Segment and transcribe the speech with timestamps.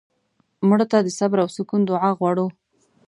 [0.67, 2.45] مړه ته د صبر او سکون دعا غواړو